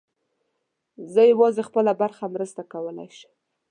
[0.97, 3.29] موږ یوازې خپله برخه مرسته کولی شو.